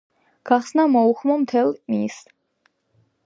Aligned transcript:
გახსნა, 0.49 0.85
მოუხმო 0.93 1.37
მთელ 1.43 1.69
მის 1.95 2.17